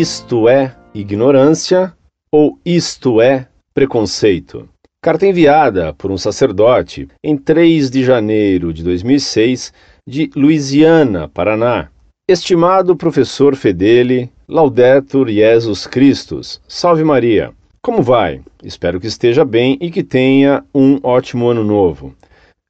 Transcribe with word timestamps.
isto 0.00 0.48
é 0.48 0.74
ignorância 0.94 1.92
ou 2.32 2.58
isto 2.64 3.20
é 3.20 3.46
preconceito? 3.74 4.66
Carta 5.02 5.26
enviada 5.26 5.92
por 5.92 6.10
um 6.10 6.16
sacerdote 6.16 7.06
em 7.22 7.36
3 7.36 7.90
de 7.90 8.02
janeiro 8.02 8.72
de 8.72 8.82
2006 8.82 9.74
de 10.08 10.30
Louisiana, 10.34 11.28
Paraná. 11.28 11.90
Estimado 12.26 12.96
professor 12.96 13.54
Fedele, 13.54 14.30
Laudetur 14.48 15.28
Jesus 15.28 15.86
Christus, 15.86 16.62
salve 16.66 17.04
Maria. 17.04 17.52
Como 17.82 18.00
vai? 18.00 18.40
Espero 18.64 18.98
que 18.98 19.06
esteja 19.06 19.44
bem 19.44 19.76
e 19.82 19.90
que 19.90 20.02
tenha 20.02 20.64
um 20.74 20.98
ótimo 21.02 21.48
ano 21.48 21.62
novo. 21.62 22.14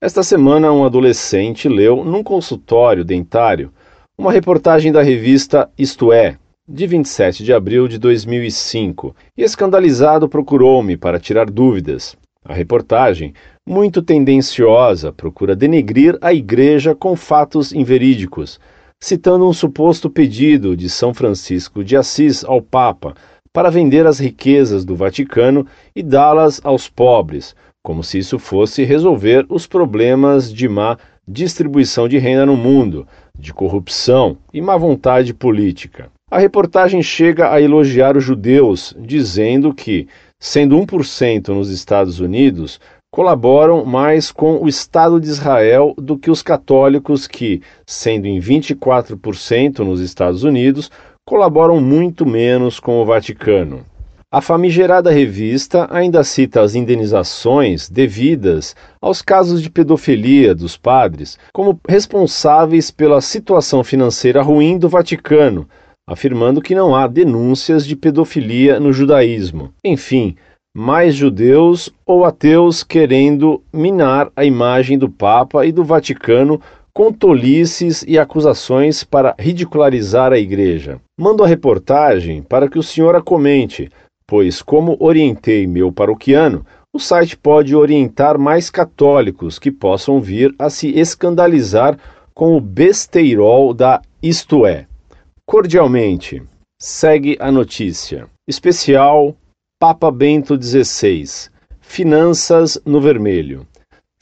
Esta 0.02 0.24
semana, 0.24 0.72
um 0.72 0.84
adolescente 0.84 1.68
leu, 1.68 2.04
num 2.04 2.24
consultório 2.24 3.04
dentário, 3.04 3.72
uma 4.18 4.32
reportagem 4.32 4.90
da 4.90 5.00
revista 5.00 5.70
Isto 5.78 6.12
É, 6.12 6.36
de 6.72 6.86
27 6.86 7.42
de 7.42 7.52
abril 7.52 7.88
de 7.88 7.98
2005, 7.98 9.14
e 9.36 9.42
escandalizado 9.42 10.28
procurou-me 10.28 10.96
para 10.96 11.18
tirar 11.18 11.50
dúvidas. 11.50 12.16
A 12.44 12.54
reportagem, 12.54 13.34
muito 13.68 14.00
tendenciosa, 14.00 15.12
procura 15.12 15.56
denegrir 15.56 16.16
a 16.20 16.32
Igreja 16.32 16.94
com 16.94 17.16
fatos 17.16 17.72
inverídicos, 17.72 18.60
citando 19.02 19.48
um 19.48 19.52
suposto 19.52 20.08
pedido 20.08 20.76
de 20.76 20.88
São 20.88 21.12
Francisco 21.12 21.82
de 21.82 21.96
Assis 21.96 22.44
ao 22.44 22.62
Papa 22.62 23.14
para 23.52 23.68
vender 23.68 24.06
as 24.06 24.20
riquezas 24.20 24.84
do 24.84 24.94
Vaticano 24.94 25.66
e 25.94 26.04
dá-las 26.04 26.60
aos 26.62 26.88
pobres, 26.88 27.54
como 27.82 28.04
se 28.04 28.18
isso 28.18 28.38
fosse 28.38 28.84
resolver 28.84 29.44
os 29.48 29.66
problemas 29.66 30.52
de 30.52 30.68
má 30.68 30.96
distribuição 31.26 32.08
de 32.08 32.18
renda 32.18 32.46
no 32.46 32.56
mundo, 32.56 33.06
de 33.36 33.52
corrupção 33.52 34.38
e 34.52 34.60
má 34.60 34.76
vontade 34.76 35.34
política. 35.34 36.10
A 36.30 36.38
reportagem 36.38 37.02
chega 37.02 37.52
a 37.52 37.60
elogiar 37.60 38.16
os 38.16 38.22
judeus, 38.22 38.94
dizendo 39.00 39.74
que, 39.74 40.06
sendo 40.38 40.78
1% 40.78 41.48
nos 41.48 41.70
Estados 41.70 42.20
Unidos, 42.20 42.78
colaboram 43.10 43.84
mais 43.84 44.30
com 44.30 44.62
o 44.62 44.68
Estado 44.68 45.20
de 45.20 45.26
Israel 45.26 45.92
do 45.98 46.16
que 46.16 46.30
os 46.30 46.40
católicos 46.40 47.26
que, 47.26 47.60
sendo 47.84 48.26
em 48.26 48.38
24% 48.38 49.80
nos 49.80 50.00
Estados 50.00 50.44
Unidos, 50.44 50.88
colaboram 51.26 51.80
muito 51.80 52.24
menos 52.24 52.78
com 52.78 53.02
o 53.02 53.04
Vaticano. 53.04 53.84
A 54.30 54.40
famigerada 54.40 55.10
revista 55.10 55.88
ainda 55.90 56.22
cita 56.22 56.60
as 56.60 56.76
indenizações 56.76 57.90
devidas 57.90 58.76
aos 59.02 59.20
casos 59.20 59.60
de 59.60 59.68
pedofilia 59.68 60.54
dos 60.54 60.76
padres 60.76 61.36
como 61.52 61.80
responsáveis 61.88 62.92
pela 62.92 63.20
situação 63.20 63.82
financeira 63.82 64.40
ruim 64.40 64.78
do 64.78 64.88
Vaticano, 64.88 65.68
afirmando 66.10 66.60
que 66.60 66.74
não 66.74 66.92
há 66.92 67.06
denúncias 67.06 67.86
de 67.86 67.94
pedofilia 67.94 68.80
no 68.80 68.92
judaísmo. 68.92 69.72
Enfim, 69.84 70.34
mais 70.76 71.14
judeus 71.14 71.88
ou 72.04 72.24
ateus 72.24 72.82
querendo 72.82 73.62
minar 73.72 74.28
a 74.34 74.44
imagem 74.44 74.98
do 74.98 75.08
Papa 75.08 75.64
e 75.64 75.70
do 75.70 75.84
Vaticano 75.84 76.60
com 76.92 77.12
tolices 77.12 78.04
e 78.08 78.18
acusações 78.18 79.04
para 79.04 79.36
ridicularizar 79.38 80.32
a 80.32 80.38
Igreja. 80.38 81.00
Mando 81.16 81.44
a 81.44 81.46
reportagem 81.46 82.42
para 82.42 82.68
que 82.68 82.78
o 82.78 82.82
senhor 82.82 83.14
a 83.14 83.22
comente, 83.22 83.88
pois, 84.26 84.60
como 84.60 84.96
orientei 84.98 85.64
meu 85.64 85.92
paroquiano, 85.92 86.66
o 86.92 86.98
site 86.98 87.36
pode 87.36 87.76
orientar 87.76 88.36
mais 88.36 88.68
católicos 88.68 89.60
que 89.60 89.70
possam 89.70 90.20
vir 90.20 90.52
a 90.58 90.68
se 90.68 90.88
escandalizar 90.98 91.96
com 92.34 92.56
o 92.56 92.60
besteirol 92.60 93.72
da 93.72 94.02
Isto 94.20 94.66
É. 94.66 94.89
Cordialmente, 95.50 96.40
segue 96.80 97.36
a 97.40 97.50
notícia. 97.50 98.28
Especial 98.48 99.36
Papa 99.80 100.08
Bento 100.08 100.56
XVI 100.56 101.24
Finanças 101.80 102.80
no 102.86 103.00
Vermelho. 103.00 103.66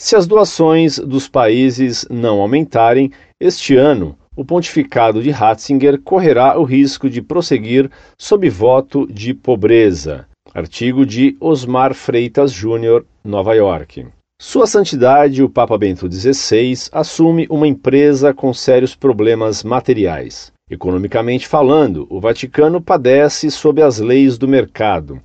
Se 0.00 0.16
as 0.16 0.26
doações 0.26 0.98
dos 0.98 1.28
países 1.28 2.06
não 2.08 2.40
aumentarem, 2.40 3.12
este 3.38 3.76
ano 3.76 4.18
o 4.34 4.42
pontificado 4.42 5.22
de 5.22 5.28
Ratzinger 5.28 6.00
correrá 6.00 6.58
o 6.58 6.64
risco 6.64 7.10
de 7.10 7.20
prosseguir 7.20 7.90
sob 8.16 8.48
voto 8.48 9.06
de 9.06 9.34
pobreza. 9.34 10.26
Artigo 10.54 11.04
de 11.04 11.36
Osmar 11.38 11.92
Freitas 11.92 12.50
Júnior, 12.50 13.04
Nova 13.22 13.54
York. 13.54 14.06
Sua 14.40 14.66
Santidade, 14.66 15.42
o 15.42 15.50
Papa 15.50 15.76
Bento 15.76 16.10
XVI, 16.10 16.88
assume 16.90 17.46
uma 17.50 17.68
empresa 17.68 18.32
com 18.32 18.54
sérios 18.54 18.96
problemas 18.96 19.62
materiais. 19.62 20.56
Economicamente 20.70 21.48
falando, 21.48 22.06
o 22.10 22.20
Vaticano 22.20 22.80
padece 22.80 23.50
sob 23.50 23.80
as 23.80 23.98
leis 23.98 24.36
do 24.36 24.46
mercado. 24.46 25.20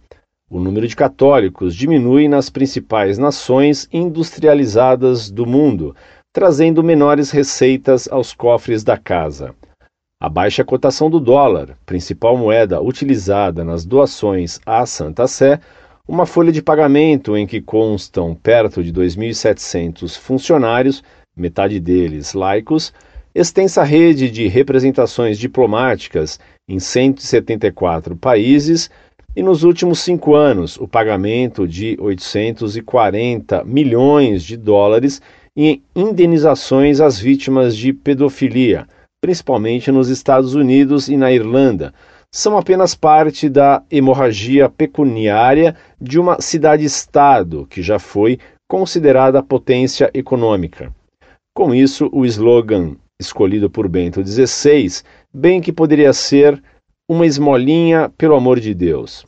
O 0.50 0.60
número 0.60 0.88
de 0.88 0.96
católicos 0.96 1.76
diminui 1.76 2.30
nas 2.30 2.50
principais 2.50 3.18
nações 3.18 3.90
industrializadas 3.92 5.30
do 5.30 5.46
mundo, 5.46 5.94
trazendo 6.32 6.82
menores 6.82 7.30
receitas 7.30 8.08
aos 8.10 8.34
cofres 8.34 8.84
da 8.84 8.98
casa. 8.98 9.54
A 10.18 10.30
baixa 10.30 10.64
cotação 10.64 11.10
do 11.10 11.20
dólar, 11.20 11.78
principal 11.86 12.38
moeda 12.38 12.82
utilizada 12.82 13.66
nas 13.66 13.84
doações 13.84 14.62
à 14.66 14.86
Santa 14.86 15.28
Sé, 15.28 15.60
uma 16.08 16.26
folha 16.26 16.52
de 16.52 16.62
pagamento 16.62 17.36
em 17.36 17.46
que 17.46 17.60
constam 17.60 18.34
perto 18.34 18.82
de 18.82 18.94
2.700 18.94 20.18
funcionários, 20.18 21.04
metade 21.36 21.80
deles 21.80 22.34
laicos, 22.34 22.94
extensa 23.36 23.84
rede 23.84 24.30
de 24.30 24.48
representações 24.48 25.40
diplomáticas 25.40 26.40
em 26.68 26.80
174 26.80 28.16
países 28.16 28.90
e 29.36 29.42
nos 29.42 29.64
últimos 29.64 30.00
cinco 30.00 30.36
anos, 30.36 30.78
o 30.78 30.88
pagamento 30.88 31.68
de 31.68 31.98
840 32.00 33.64
milhões 33.64 34.44
de 34.44 34.56
dólares 34.56 35.20
em 35.58 35.82
indenizações 35.96 37.02
às 37.02 37.18
vítimas 37.18 37.76
de 37.76 37.92
pedofilia, 37.92 38.88
principalmente 39.20 39.92
nos 39.92 40.10
Estados 40.10 40.54
Unidos 40.54 41.08
e 41.08 41.18
na 41.18 41.32
Irlanda, 41.32 41.94
são 42.32 42.58
apenas 42.58 42.94
parte 42.94 43.50
da 43.50 43.82
hemorragia 43.90 44.70
pecuniária 44.70 45.76
de 46.00 46.20
uma 46.20 46.40
cidade-estado 46.40 47.66
que 47.68 47.82
já 47.82 47.98
foi 47.98 48.40
considerada 48.68 49.42
potência 49.42 50.12
econômica. 50.14 50.92
Com 51.56 51.74
isso, 51.74 52.10
o 52.12 52.26
slogan 52.26 52.96
escolhido 53.24 53.70
por 53.70 53.88
Bento 53.88 54.24
XVI, 54.24 55.02
bem 55.34 55.60
que 55.60 55.74
poderia 55.74 56.14
ser 56.14 56.62
uma 57.10 57.26
esmolinha 57.26 58.12
pelo 58.18 58.36
amor 58.36 58.60
de 58.60 58.74
Deus. 58.74 59.26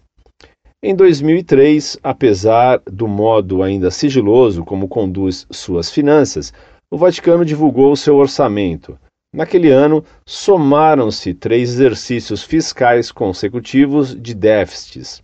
Em 0.84 0.94
2003, 0.94 1.98
apesar 2.04 2.80
do 2.86 3.08
modo 3.08 3.64
ainda 3.64 3.90
sigiloso 3.90 4.64
como 4.64 4.88
conduz 4.88 5.48
suas 5.50 5.90
finanças, 5.90 6.54
o 6.92 6.98
Vaticano 6.98 7.44
divulgou 7.44 7.96
seu 7.96 8.18
orçamento. 8.18 8.98
Naquele 9.34 9.72
ano, 9.72 10.04
somaram-se 10.26 11.34
três 11.34 11.72
exercícios 11.72 12.44
fiscais 12.44 13.12
consecutivos 13.12 14.16
de 14.16 14.34
déficits. 14.34 15.24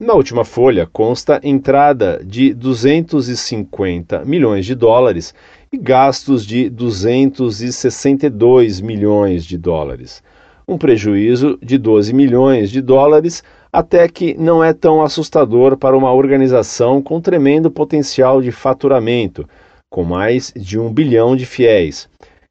Na 0.00 0.14
última 0.14 0.44
folha 0.44 0.86
consta 0.86 1.40
entrada 1.42 2.20
de 2.24 2.54
250 2.54 4.24
milhões 4.24 4.64
de 4.64 4.74
dólares 4.74 5.34
e 5.72 5.78
gastos 5.78 6.46
de 6.46 6.70
262 6.70 8.80
milhões 8.80 9.44
de 9.44 9.58
dólares 9.58 10.22
um 10.68 10.76
prejuízo 10.76 11.58
de 11.62 11.78
12 11.78 12.12
milhões 12.12 12.70
de 12.70 12.82
dólares, 12.82 13.42
até 13.72 14.06
que 14.06 14.34
não 14.34 14.62
é 14.62 14.74
tão 14.74 15.02
assustador 15.02 15.78
para 15.78 15.96
uma 15.96 16.12
organização 16.12 17.00
com 17.00 17.22
tremendo 17.22 17.70
potencial 17.70 18.42
de 18.42 18.52
faturamento, 18.52 19.48
com 19.90 20.04
mais 20.04 20.52
de 20.54 20.78
um 20.78 20.92
bilhão 20.92 21.34
de 21.34 21.46
fiéis, 21.46 22.06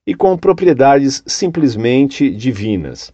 e 0.05 0.15
com 0.15 0.35
propriedades 0.35 1.21
simplesmente 1.27 2.31
divinas. 2.31 3.13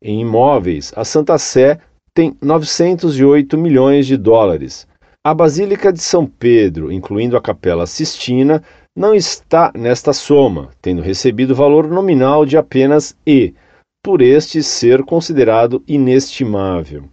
Em 0.00 0.20
imóveis, 0.20 0.92
a 0.94 1.04
Santa 1.04 1.36
Sé 1.36 1.80
tem 2.14 2.36
908 2.40 3.58
milhões 3.58 4.06
de 4.06 4.16
dólares. 4.16 4.86
A 5.24 5.34
Basílica 5.34 5.92
de 5.92 6.00
São 6.00 6.26
Pedro, 6.26 6.92
incluindo 6.92 7.36
a 7.36 7.40
Capela 7.40 7.86
Sistina, 7.86 8.62
não 8.98 9.14
está 9.14 9.70
nesta 9.76 10.12
soma, 10.12 10.70
tendo 10.82 11.00
recebido 11.00 11.54
valor 11.54 11.86
nominal 11.86 12.44
de 12.44 12.56
apenas 12.56 13.16
E 13.24 13.54
por 14.02 14.20
este 14.20 14.60
ser 14.60 15.04
considerado 15.04 15.80
inestimável. 15.86 17.04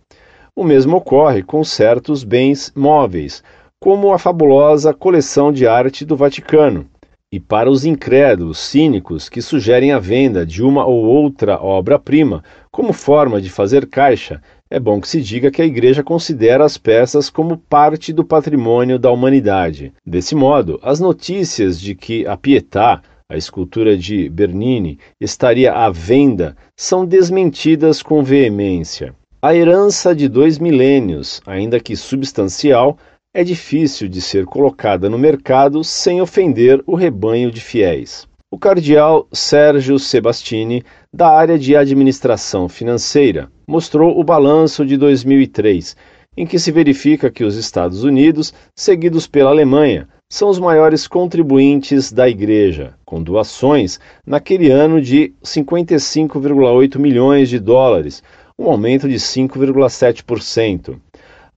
O 0.56 0.64
mesmo 0.64 0.98
ocorre 0.98 1.44
com 1.44 1.64
certos 1.64 2.24
bens 2.24 2.72
móveis, 2.76 3.44
como 3.80 4.12
a 4.12 4.18
fabulosa 4.18 4.96
coleção 4.96 5.52
de 5.52 5.68
arte 5.68 6.04
do 6.04 6.16
Vaticano. 6.16 6.88
E 7.32 7.40
para 7.40 7.70
os 7.70 7.86
incrédulos 7.86 8.58
cínicos 8.58 9.30
que 9.30 9.40
sugerem 9.40 9.92
a 9.92 10.00
venda 10.00 10.44
de 10.44 10.64
uma 10.64 10.88
ou 10.88 11.06
outra 11.06 11.62
obra-prima 11.62 12.44
como 12.72 12.94
forma 12.94 13.40
de 13.40 13.52
fazer 13.52 13.86
caixa, 13.86 14.42
é 14.70 14.80
bom 14.80 15.00
que 15.00 15.08
se 15.08 15.22
diga 15.22 15.52
que 15.52 15.62
a 15.62 15.66
Igreja 15.66 16.04
considera 16.04 16.66
as 16.66 16.76
peças 16.76 17.30
como 17.30 17.56
parte 17.58 18.12
do 18.12 18.26
patrimônio 18.26 18.98
da 18.98 19.12
humanidade. 19.12 19.94
Desse 20.04 20.34
modo, 20.34 20.80
as 20.82 21.00
notícias 21.00 21.80
de 21.80 21.94
que 21.94 22.26
a 22.26 22.36
Pietà, 22.36 23.00
a 23.30 23.38
escultura 23.38 23.96
de 23.96 24.28
Bernini, 24.28 24.98
estaria 25.22 25.72
à 25.72 25.90
venda 25.92 26.58
são 26.76 27.06
desmentidas 27.06 28.02
com 28.02 28.24
veemência. 28.24 29.14
A 29.40 29.56
herança 29.56 30.16
de 30.16 30.28
dois 30.28 30.58
milênios, 30.58 31.42
ainda 31.46 31.80
que 31.80 31.96
substancial, 31.96 32.98
é 33.36 33.44
difícil 33.44 34.08
de 34.08 34.20
ser 34.20 34.46
colocada 34.46 35.10
no 35.10 35.20
mercado 35.20 35.84
sem 35.84 36.22
ofender 36.22 36.82
o 36.88 36.96
rebanho 36.96 37.52
de 37.52 37.62
fiéis. 37.62 38.28
O 38.52 38.60
cardeal 38.60 39.28
Sérgio 39.34 39.98
Sebastini, 39.98 40.84
da 41.12 41.30
área 41.30 41.58
de 41.58 41.76
administração 41.76 42.70
financeira, 42.70 43.50
mostrou 43.68 44.20
o 44.20 44.24
balanço 44.24 44.86
de 44.86 44.96
2003, 44.98 45.98
em 46.38 46.46
que 46.46 46.60
se 46.60 46.72
verifica 46.72 47.32
que 47.32 47.44
os 47.44 47.56
Estados 47.56 48.04
Unidos, 48.04 48.54
seguidos 48.76 49.26
pela 49.26 49.50
Alemanha, 49.50 50.08
são 50.32 50.48
os 50.48 50.60
maiores 50.60 51.08
contribuintes 51.08 52.12
da 52.12 52.30
Igreja, 52.30 52.94
com 53.04 53.22
doações 53.22 54.00
naquele 54.26 54.70
ano 54.70 55.02
de 55.02 55.34
55,8 55.44 57.00
milhões 57.00 57.50
de 57.50 57.60
dólares, 57.60 58.22
um 58.60 58.70
aumento 58.70 59.10
de 59.10 59.16
5,7%. 59.16 61.00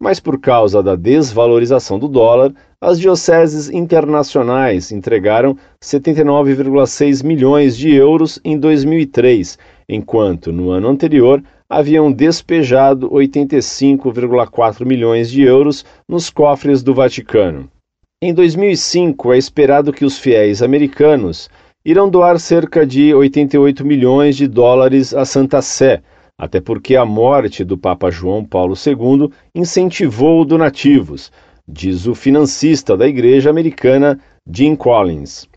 Mas 0.00 0.20
por 0.20 0.38
causa 0.38 0.82
da 0.82 0.94
desvalorização 0.94 1.98
do 1.98 2.06
dólar, 2.06 2.52
as 2.80 3.00
dioceses 3.00 3.68
internacionais 3.68 4.92
entregaram 4.92 5.56
79,6 5.82 7.24
milhões 7.24 7.76
de 7.76 7.92
euros 7.92 8.38
em 8.44 8.56
2003, 8.56 9.58
enquanto 9.88 10.52
no 10.52 10.70
ano 10.70 10.88
anterior 10.88 11.42
haviam 11.68 12.12
despejado 12.12 13.10
85,4 13.10 14.86
milhões 14.86 15.28
de 15.28 15.42
euros 15.42 15.84
nos 16.08 16.30
cofres 16.30 16.82
do 16.82 16.94
Vaticano. 16.94 17.68
Em 18.22 18.32
2005, 18.32 19.32
é 19.32 19.38
esperado 19.38 19.92
que 19.92 20.04
os 20.04 20.18
fiéis 20.18 20.62
americanos 20.62 21.50
irão 21.84 22.08
doar 22.08 22.38
cerca 22.38 22.86
de 22.86 23.14
88 23.14 23.84
milhões 23.84 24.36
de 24.36 24.46
dólares 24.46 25.14
à 25.14 25.24
Santa 25.24 25.62
Sé, 25.62 26.02
até 26.38 26.60
porque 26.60 26.94
a 26.94 27.04
morte 27.04 27.64
do 27.64 27.76
Papa 27.76 28.12
João 28.12 28.44
Paulo 28.44 28.74
II 28.74 29.30
incentivou 29.52 30.44
donativos, 30.44 31.32
diz 31.66 32.06
o 32.06 32.14
financista 32.14 32.96
da 32.96 33.08
Igreja 33.08 33.50
Americana 33.50 34.20
Jim 34.48 34.76
Collins. 34.76 35.48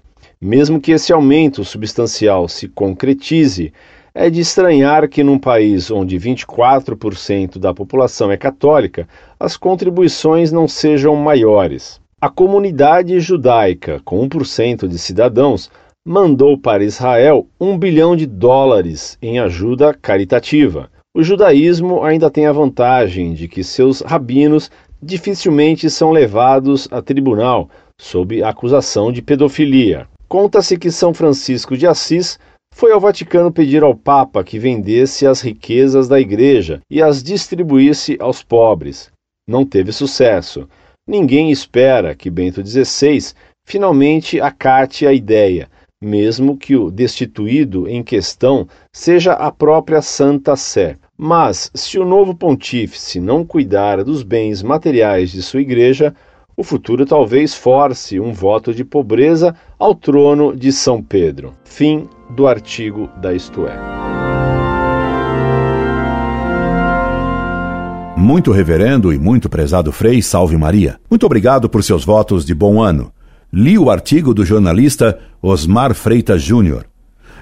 Mesmo 0.42 0.81
que 0.81 0.92
esse 0.92 1.13
aumento 1.13 1.63
substancial 1.63 2.48
se 2.48 2.68
concretize, 2.68 3.72
é 4.13 4.28
de 4.28 4.42
estranhar 4.42 5.07
que 5.07 5.24
num 5.24 5.38
país 5.38 5.92
onde 5.92 6.18
24% 6.18 7.60
da 7.60 7.74
população 7.74 8.31
é 8.31 8.36
católica, 8.36 9.07
as 9.39 9.56
contribuições 9.56 10.51
não 10.51 10.68
sejam 10.68 11.16
maiores. 11.16 12.01
A 12.19 12.28
comunidade 12.28 13.19
judaica, 13.19 14.01
com 14.04 14.28
1% 14.28 14.88
de 14.88 14.98
cidadãos, 14.98 15.72
mandou 16.06 16.57
para 16.57 16.83
Israel 16.83 17.48
um 17.59 17.77
bilhão 17.77 18.15
de 18.15 18.25
dólares 18.25 19.18
em 19.21 19.39
ajuda 19.39 19.94
caritativa. 19.94 20.89
O 21.15 21.21
judaísmo 21.21 22.03
ainda 22.03 22.30
tem 22.30 22.48
a 22.48 22.51
vantagem 22.51 23.33
de 23.33 23.48
que 23.48 23.63
seus 23.63 24.01
rabinos 24.01 24.71
dificilmente 25.01 25.89
são 25.89 26.12
levados 26.12 26.88
a 26.92 27.01
tribunal 27.01 27.69
sob 28.00 28.44
acusação 28.44 29.12
de 29.12 29.21
pedofilia. 29.21 30.07
Conta-se 30.27 30.77
que 30.77 30.89
São 30.89 31.13
Francisco 31.13 31.77
de 31.77 31.86
Assis 31.86 32.39
foi 32.74 32.92
ao 32.94 33.00
Vaticano 33.00 33.51
pedir 33.51 33.83
ao 33.83 33.94
Papa 33.94 34.44
que 34.44 34.57
vendesse 34.57 35.27
as 35.27 35.42
riquezas 35.42 36.07
da 36.07 36.19
Igreja 36.19 36.80
e 36.89 37.01
as 37.01 37.21
distribuísse 37.21 38.18
aos 38.19 38.42
pobres. 38.42 39.12
Não 39.47 39.65
teve 39.65 39.92
sucesso. 39.92 40.68
Ninguém 41.07 41.51
espera 41.51 42.15
que 42.15 42.30
Bento 42.30 42.65
XVI 42.65 43.33
finalmente 43.68 44.39
acate 44.39 45.06
a 45.06 45.13
ideia, 45.13 45.69
mesmo 46.01 46.57
que 46.57 46.75
o 46.75 46.89
destituído 46.89 47.88
em 47.88 48.01
questão 48.01 48.68
seja 48.92 49.33
a 49.33 49.51
própria 49.51 50.01
Santa 50.01 50.56
Sé. 50.56 50.95
Mas, 51.15 51.69
se 51.75 52.00
o 52.00 52.06
novo 52.06 52.33
pontífice 52.33 53.19
não 53.19 53.45
cuidar 53.45 54.03
dos 54.03 54.24
bens 54.24 54.63
materiais 54.63 55.30
de 55.31 55.44
sua 55.44 55.62
igreja, 55.62 56.15
o 56.57 56.63
futuro 56.63 57.06
talvez 57.06 57.53
force 57.53 58.19
um 58.19 58.33
voto 58.33 58.74
de 58.74 58.83
pobreza 58.83 59.56
ao 59.77 59.94
trono 59.94 60.56
de 60.56 60.71
São 60.71 61.01
Pedro. 61.01 61.53
Fim 61.63 62.09
do 62.36 62.47
artigo 62.47 63.07
da 63.21 63.33
Isto 63.33 63.68
É. 63.68 64.01
Muito 68.18 68.51
reverendo 68.51 69.12
e 69.12 69.18
muito 69.18 69.50
prezado 69.50 69.92
Frei 69.92 70.21
Salve 70.21 70.56
Maria, 70.56 71.00
muito 71.09 71.25
obrigado 71.25 71.68
por 71.68 71.83
seus 71.83 72.06
votos 72.06 72.45
de 72.45 72.54
bom 72.54 72.81
ano. 72.81 73.12
Li 73.53 73.77
o 73.77 73.92
artigo 73.92 74.33
do 74.33 74.45
jornalista 74.45 75.19
Osmar 75.42 75.94
Freitas 75.94 76.42
Júnior. 76.42 76.86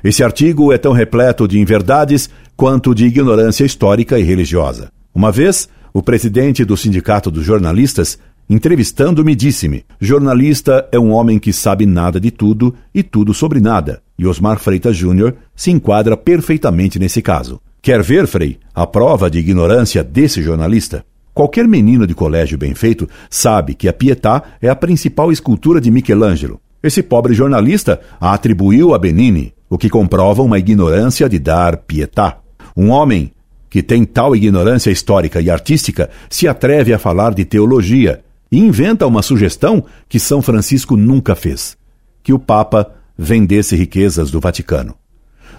Esse 0.03 0.23
artigo 0.23 0.73
é 0.73 0.77
tão 0.77 0.91
repleto 0.91 1.47
de 1.47 1.59
inverdades 1.59 2.29
quanto 2.57 2.95
de 2.95 3.05
ignorância 3.05 3.63
histórica 3.63 4.17
e 4.17 4.23
religiosa. 4.23 4.91
Uma 5.13 5.31
vez, 5.31 5.69
o 5.93 6.01
presidente 6.01 6.65
do 6.65 6.75
Sindicato 6.75 7.29
dos 7.29 7.45
Jornalistas, 7.45 8.17
entrevistando-me, 8.49 9.35
disse-me: 9.35 9.85
jornalista 10.01 10.87
é 10.91 10.97
um 10.97 11.11
homem 11.11 11.37
que 11.37 11.53
sabe 11.53 11.85
nada 11.85 12.19
de 12.19 12.31
tudo 12.31 12.73
e 12.91 13.03
tudo 13.03 13.31
sobre 13.31 13.59
nada. 13.59 14.01
E 14.17 14.25
Osmar 14.25 14.57
Freitas 14.57 14.97
Júnior 14.97 15.35
se 15.55 15.69
enquadra 15.69 16.17
perfeitamente 16.17 16.97
nesse 16.97 17.21
caso. 17.21 17.61
Quer 17.83 18.01
ver, 18.01 18.25
Frei, 18.25 18.57
a 18.73 18.87
prova 18.87 19.29
de 19.29 19.37
ignorância 19.37 20.03
desse 20.03 20.41
jornalista? 20.41 21.05
Qualquer 21.39 21.69
menino 21.69 22.05
de 22.05 22.13
colégio 22.13 22.57
bem 22.57 22.75
feito 22.75 23.07
sabe 23.29 23.73
que 23.73 23.87
a 23.87 23.93
Pietà 23.93 24.43
é 24.61 24.67
a 24.67 24.75
principal 24.75 25.31
escultura 25.31 25.79
de 25.79 25.89
Michelangelo. 25.89 26.59
Esse 26.83 27.01
pobre 27.01 27.33
jornalista 27.33 28.01
a 28.19 28.33
atribuiu 28.33 28.93
a 28.93 28.99
Benini, 28.99 29.53
o 29.69 29.77
que 29.77 29.89
comprova 29.89 30.41
uma 30.41 30.59
ignorância 30.59 31.29
de 31.29 31.39
dar 31.39 31.77
pietá. 31.77 32.39
Um 32.75 32.89
homem 32.89 33.31
que 33.69 33.81
tem 33.81 34.03
tal 34.03 34.35
ignorância 34.35 34.91
histórica 34.91 35.39
e 35.39 35.49
artística 35.49 36.09
se 36.29 36.45
atreve 36.45 36.93
a 36.93 36.99
falar 36.99 37.33
de 37.33 37.45
teologia 37.45 38.19
e 38.51 38.59
inventa 38.59 39.07
uma 39.07 39.21
sugestão 39.21 39.85
que 40.09 40.19
São 40.19 40.41
Francisco 40.41 40.97
nunca 40.97 41.35
fez: 41.35 41.77
que 42.21 42.33
o 42.33 42.39
Papa 42.39 42.91
vendesse 43.17 43.77
riquezas 43.77 44.29
do 44.29 44.41
Vaticano. 44.41 44.93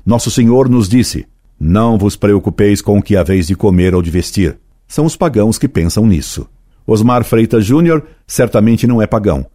Nosso 0.04 0.30
Senhor 0.30 0.68
nos 0.68 0.90
disse: 0.90 1.26
Não 1.58 1.96
vos 1.96 2.16
preocupeis 2.16 2.82
com 2.82 2.98
o 2.98 3.02
que 3.02 3.16
haveis 3.16 3.46
de 3.46 3.54
comer 3.54 3.94
ou 3.94 4.02
de 4.02 4.10
vestir. 4.10 4.58
São 4.90 5.04
os 5.04 5.14
pagãos 5.14 5.56
que 5.56 5.68
pensam 5.68 6.04
nisso. 6.04 6.48
Osmar 6.84 7.22
Freitas 7.22 7.64
Júnior 7.64 8.02
certamente 8.26 8.88
não 8.88 9.00
é 9.00 9.06
pagão. 9.06 9.46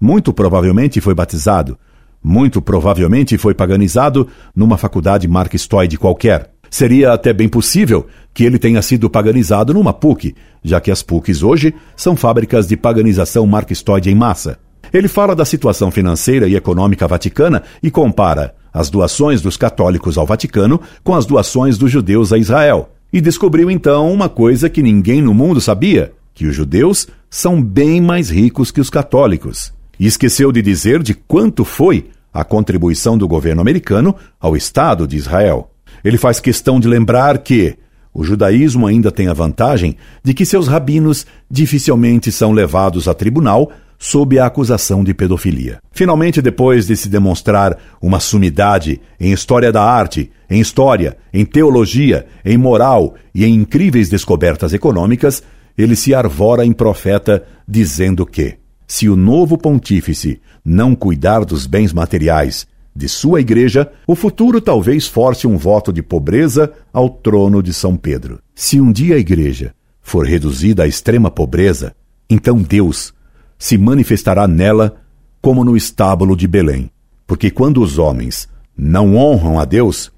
Muito 0.00 0.32
provavelmente 0.32 0.98
foi 0.98 1.14
batizado, 1.14 1.78
muito 2.24 2.62
provavelmente 2.62 3.36
foi 3.36 3.52
paganizado 3.52 4.26
numa 4.56 4.78
faculdade 4.78 5.28
marxistoide 5.28 5.98
qualquer. 5.98 6.52
Seria 6.70 7.12
até 7.12 7.34
bem 7.34 7.50
possível 7.50 8.06
que 8.32 8.44
ele 8.44 8.58
tenha 8.58 8.80
sido 8.80 9.10
paganizado 9.10 9.74
numa 9.74 9.92
PUC, 9.92 10.34
já 10.64 10.80
que 10.80 10.90
as 10.90 11.02
PUCs 11.02 11.42
hoje 11.42 11.74
são 11.94 12.16
fábricas 12.16 12.66
de 12.66 12.74
paganização 12.74 13.46
marxistoide 13.46 14.10
em 14.10 14.14
massa. 14.14 14.58
Ele 14.90 15.06
fala 15.06 15.36
da 15.36 15.44
situação 15.44 15.90
financeira 15.90 16.48
e 16.48 16.56
econômica 16.56 17.06
vaticana 17.06 17.62
e 17.82 17.90
compara 17.90 18.54
as 18.72 18.88
doações 18.88 19.42
dos 19.42 19.54
católicos 19.54 20.16
ao 20.16 20.24
Vaticano 20.24 20.80
com 21.04 21.14
as 21.14 21.26
doações 21.26 21.76
dos 21.76 21.90
judeus 21.90 22.32
a 22.32 22.38
Israel. 22.38 22.88
E 23.12 23.20
descobriu 23.20 23.70
então 23.70 24.12
uma 24.12 24.28
coisa 24.28 24.68
que 24.68 24.82
ninguém 24.82 25.22
no 25.22 25.32
mundo 25.32 25.60
sabia: 25.60 26.12
que 26.34 26.46
os 26.46 26.54
judeus 26.54 27.08
são 27.30 27.62
bem 27.62 28.00
mais 28.00 28.30
ricos 28.30 28.70
que 28.70 28.80
os 28.80 28.90
católicos. 28.90 29.72
E 29.98 30.06
esqueceu 30.06 30.52
de 30.52 30.62
dizer 30.62 31.02
de 31.02 31.14
quanto 31.14 31.64
foi 31.64 32.06
a 32.32 32.44
contribuição 32.44 33.18
do 33.18 33.26
governo 33.26 33.60
americano 33.60 34.14
ao 34.38 34.56
Estado 34.56 35.06
de 35.06 35.16
Israel. 35.16 35.70
Ele 36.04 36.16
faz 36.16 36.38
questão 36.38 36.78
de 36.78 36.86
lembrar 36.86 37.38
que 37.38 37.76
o 38.14 38.22
judaísmo 38.22 38.86
ainda 38.86 39.10
tem 39.10 39.28
a 39.28 39.32
vantagem 39.32 39.96
de 40.22 40.34
que 40.34 40.46
seus 40.46 40.68
rabinos 40.68 41.26
dificilmente 41.50 42.30
são 42.30 42.52
levados 42.52 43.08
a 43.08 43.14
tribunal 43.14 43.70
sob 43.98 44.38
a 44.38 44.46
acusação 44.46 45.02
de 45.02 45.12
pedofilia. 45.12 45.80
Finalmente, 45.90 46.40
depois 46.40 46.86
de 46.86 46.96
se 46.96 47.08
demonstrar 47.08 47.76
uma 48.00 48.20
sumidade 48.20 49.00
em 49.18 49.32
história 49.32 49.72
da 49.72 49.82
arte, 49.82 50.30
em 50.48 50.60
história, 50.60 51.16
em 51.32 51.44
teologia, 51.44 52.26
em 52.44 52.56
moral 52.56 53.14
e 53.34 53.44
em 53.44 53.54
incríveis 53.54 54.08
descobertas 54.08 54.72
econômicas, 54.72 55.42
ele 55.76 55.96
se 55.96 56.14
arvora 56.14 56.64
em 56.64 56.72
profeta 56.72 57.44
dizendo 57.66 58.24
que 58.24 58.56
se 58.86 59.08
o 59.08 59.16
novo 59.16 59.58
pontífice 59.58 60.40
não 60.64 60.94
cuidar 60.94 61.44
dos 61.44 61.66
bens 61.66 61.92
materiais 61.92 62.66
de 62.96 63.08
sua 63.08 63.40
igreja, 63.40 63.90
o 64.06 64.14
futuro 64.16 64.60
talvez 64.60 65.06
force 65.06 65.46
um 65.46 65.56
voto 65.56 65.92
de 65.92 66.02
pobreza 66.02 66.72
ao 66.92 67.08
trono 67.08 67.62
de 67.62 67.72
São 67.72 67.96
Pedro. 67.96 68.40
Se 68.54 68.80
um 68.80 68.90
dia 68.90 69.16
a 69.16 69.18
igreja 69.18 69.72
for 70.00 70.26
reduzida 70.26 70.82
à 70.82 70.86
extrema 70.86 71.30
pobreza, 71.30 71.94
então 72.28 72.60
Deus 72.60 73.12
se 73.58 73.76
manifestará 73.76 74.46
nela 74.46 74.96
como 75.40 75.64
no 75.64 75.76
estábulo 75.76 76.36
de 76.36 76.46
Belém. 76.46 76.90
Porque 77.26 77.50
quando 77.50 77.82
os 77.82 77.98
homens 77.98 78.48
não 78.76 79.16
honram 79.16 79.58
a 79.58 79.64
Deus, 79.64 80.12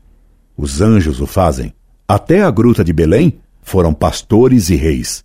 os 0.56 0.80
anjos 0.80 1.20
o 1.20 1.26
fazem. 1.26 1.72
Até 2.06 2.42
a 2.42 2.50
gruta 2.50 2.84
de 2.84 2.92
Belém 2.92 3.40
foram 3.62 3.94
pastores 3.94 4.68
e 4.68 4.76
reis. 4.76 5.24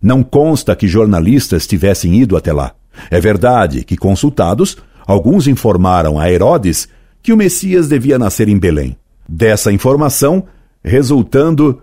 Não 0.00 0.22
consta 0.22 0.74
que 0.74 0.88
jornalistas 0.88 1.66
tivessem 1.66 2.20
ido 2.20 2.36
até 2.36 2.52
lá. 2.52 2.74
É 3.10 3.20
verdade 3.20 3.84
que, 3.84 3.96
consultados, 3.96 4.76
alguns 5.06 5.46
informaram 5.46 6.18
a 6.18 6.30
Herodes 6.30 6.88
que 7.22 7.32
o 7.32 7.36
Messias 7.36 7.88
devia 7.88 8.18
nascer 8.18 8.48
em 8.48 8.58
Belém. 8.58 8.96
Dessa 9.28 9.72
informação, 9.72 10.44
resultando 10.82 11.80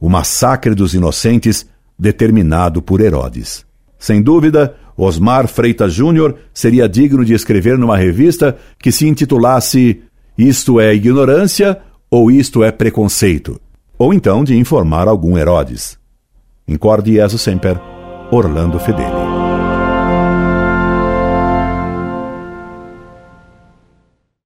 o 0.00 0.08
massacre 0.08 0.74
dos 0.74 0.94
inocentes 0.94 1.66
determinado 1.98 2.80
por 2.80 3.00
Herodes. 3.00 3.64
Sem 3.98 4.22
dúvida, 4.22 4.76
Osmar 4.96 5.46
Freitas 5.46 5.92
Júnior 5.92 6.36
seria 6.54 6.88
digno 6.88 7.24
de 7.24 7.34
escrever 7.34 7.76
numa 7.76 7.96
revista 7.96 8.56
que 8.78 8.90
se 8.90 9.06
intitulasse 9.06 10.02
Isto 10.36 10.80
é 10.80 10.94
Ignorância 10.94 11.78
ou 12.10 12.30
Isto 12.30 12.64
é 12.64 12.72
Preconceito, 12.72 13.60
ou 13.98 14.14
então 14.14 14.42
de 14.42 14.56
informar 14.56 15.08
algum 15.08 15.36
Herodes. 15.36 15.98
Incorde 16.66 17.12
Jesus 17.12 17.42
Semper, 17.42 17.80
Orlando 18.30 18.78
Fedeli. 18.78 19.35